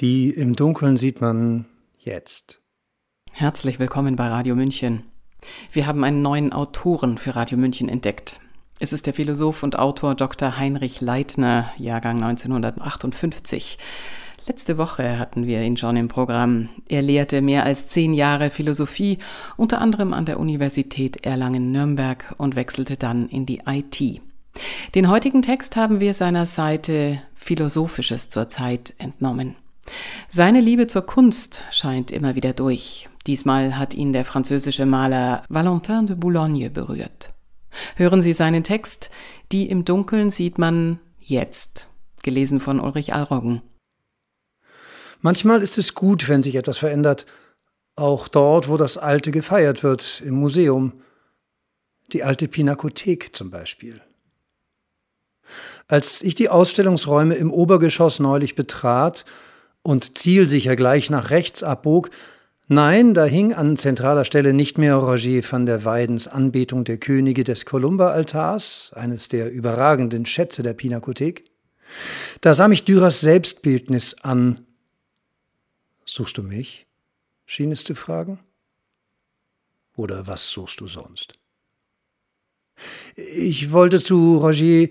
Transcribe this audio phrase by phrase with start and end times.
[0.00, 1.66] Die im Dunkeln sieht man
[1.98, 2.62] jetzt.
[3.32, 5.02] Herzlich willkommen bei Radio München.
[5.72, 8.40] Wir haben einen neuen Autoren für Radio München entdeckt.
[8.78, 10.56] Es ist der Philosoph und Autor Dr.
[10.56, 13.76] Heinrich Leitner, Jahrgang 1958.
[14.46, 16.70] Letzte Woche hatten wir ihn schon im Programm.
[16.88, 19.18] Er lehrte mehr als zehn Jahre Philosophie,
[19.58, 24.22] unter anderem an der Universität Erlangen-Nürnberg und wechselte dann in die IT.
[24.94, 29.56] Den heutigen Text haben wir seiner Seite Philosophisches zur Zeit entnommen.
[30.28, 33.08] Seine Liebe zur Kunst scheint immer wieder durch.
[33.26, 37.34] Diesmal hat ihn der französische Maler Valentin de Boulogne berührt.
[37.96, 39.10] Hören Sie seinen Text
[39.52, 41.88] Die im Dunkeln sieht man jetzt,
[42.22, 43.62] gelesen von Ulrich Allroggen.
[45.20, 47.26] Manchmal ist es gut, wenn sich etwas verändert,
[47.96, 51.02] auch dort, wo das Alte gefeiert wird, im Museum.
[52.12, 54.00] Die alte Pinakothek zum Beispiel.
[55.88, 59.24] Als ich die Ausstellungsräume im Obergeschoss neulich betrat
[59.82, 62.10] und zielsicher gleich nach rechts abbog,
[62.68, 67.44] nein, da hing an zentraler Stelle nicht mehr Roger van der Weidens Anbetung der Könige
[67.44, 71.44] des Kolumba-Altars, eines der überragenden Schätze der Pinakothek.
[72.40, 74.66] Da sah mich Dürers Selbstbildnis an.
[76.04, 76.86] Suchst du mich?
[77.46, 78.38] schien es zu fragen.
[79.96, 81.34] Oder was suchst du sonst?
[83.16, 84.88] Ich wollte zu Roger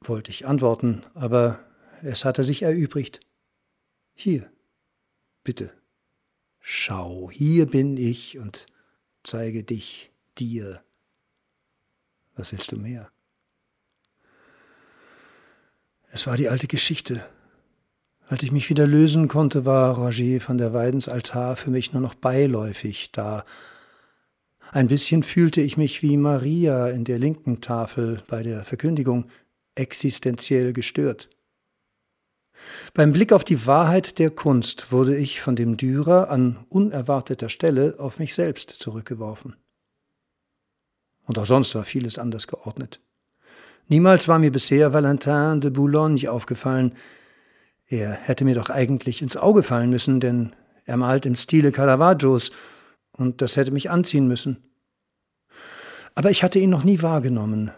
[0.00, 1.60] wollte ich antworten, aber
[2.02, 3.20] es hatte sich erübrigt.
[4.20, 4.50] Hier,
[5.44, 5.70] bitte,
[6.58, 8.66] schau, hier bin ich und
[9.22, 10.82] zeige dich dir.
[12.34, 13.12] Was willst du mehr?
[16.10, 17.24] Es war die alte Geschichte.
[18.26, 22.02] Als ich mich wieder lösen konnte, war Roger van der Weidens Altar für mich nur
[22.02, 23.44] noch beiläufig da.
[24.72, 29.30] Ein bisschen fühlte ich mich wie Maria in der linken Tafel bei der Verkündigung,
[29.76, 31.28] existenziell gestört.
[32.98, 37.94] Beim Blick auf die Wahrheit der Kunst wurde ich von dem Dürer an unerwarteter Stelle
[38.00, 39.54] auf mich selbst zurückgeworfen.
[41.24, 42.98] Und auch sonst war vieles anders geordnet.
[43.86, 46.92] Niemals war mir bisher Valentin de Boulogne aufgefallen.
[47.86, 52.50] Er hätte mir doch eigentlich ins Auge fallen müssen, denn er malt im Stile Caravaggios,
[53.12, 54.56] und das hätte mich anziehen müssen.
[56.16, 57.70] Aber ich hatte ihn noch nie wahrgenommen,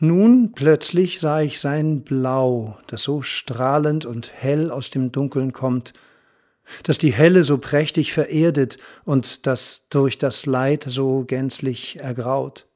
[0.00, 5.92] nun plötzlich sah ich sein Blau, das so strahlend und hell aus dem Dunkeln kommt,
[6.84, 12.66] das die Helle so prächtig vererdet und das durch das Leid so gänzlich ergraut.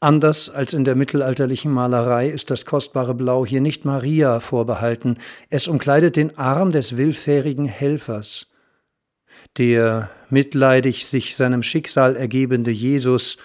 [0.00, 5.18] Anders als in der mittelalterlichen Malerei ist das kostbare Blau hier nicht Maria vorbehalten,
[5.48, 8.48] es umkleidet den Arm des willfährigen Helfers.
[9.56, 13.38] Der mitleidig sich seinem Schicksal ergebende Jesus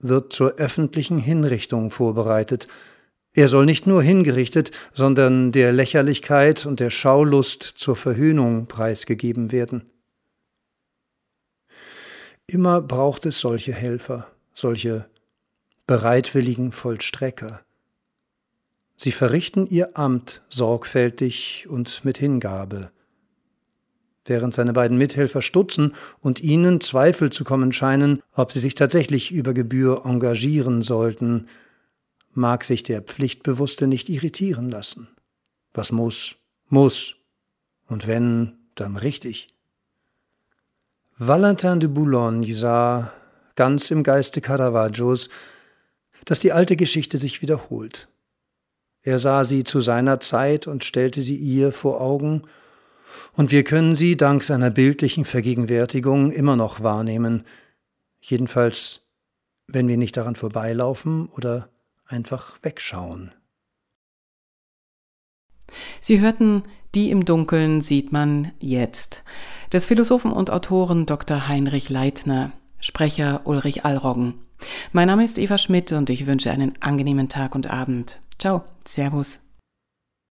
[0.00, 2.66] wird zur öffentlichen Hinrichtung vorbereitet.
[3.32, 9.88] Er soll nicht nur hingerichtet, sondern der Lächerlichkeit und der Schaulust zur Verhöhnung preisgegeben werden.
[12.46, 15.08] Immer braucht es solche Helfer, solche
[15.86, 17.60] bereitwilligen Vollstrecker.
[18.96, 22.90] Sie verrichten ihr Amt sorgfältig und mit Hingabe
[24.30, 29.32] während seine beiden Mithelfer stutzen und ihnen Zweifel zu kommen scheinen, ob sie sich tatsächlich
[29.32, 31.48] über Gebühr engagieren sollten,
[32.32, 35.08] mag sich der Pflichtbewusste nicht irritieren lassen.
[35.74, 36.36] Was muss,
[36.68, 37.16] muss.
[37.86, 39.48] Und wenn, dann richtig.
[41.18, 43.12] Valentin de Boulogne sah,
[43.56, 45.28] ganz im Geiste Caravaggios,
[46.24, 48.08] dass die alte Geschichte sich wiederholt.
[49.02, 52.42] Er sah sie zu seiner Zeit und stellte sie ihr vor Augen,
[53.34, 57.44] und wir können sie dank seiner bildlichen Vergegenwärtigung immer noch wahrnehmen,
[58.20, 59.06] jedenfalls
[59.66, 61.68] wenn wir nicht daran vorbeilaufen oder
[62.06, 63.32] einfach wegschauen.
[66.00, 69.22] Sie hörten Die im Dunkeln sieht man jetzt
[69.72, 71.46] des Philosophen und Autoren Dr.
[71.46, 74.34] Heinrich Leitner, Sprecher Ulrich Allroggen.
[74.92, 78.20] Mein Name ist Eva Schmidt und ich wünsche einen angenehmen Tag und Abend.
[78.38, 79.40] Ciao, Servus.